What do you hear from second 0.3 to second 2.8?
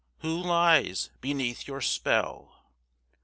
lies beneath your spell?